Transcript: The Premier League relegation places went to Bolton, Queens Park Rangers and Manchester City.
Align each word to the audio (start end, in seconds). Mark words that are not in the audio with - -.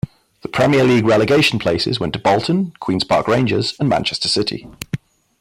The 0.41 0.47
Premier 0.47 0.83
League 0.83 1.05
relegation 1.05 1.59
places 1.59 1.99
went 1.99 2.13
to 2.13 2.19
Bolton, 2.19 2.73
Queens 2.79 3.03
Park 3.03 3.27
Rangers 3.27 3.75
and 3.79 3.87
Manchester 3.87 4.29
City. 4.29 4.67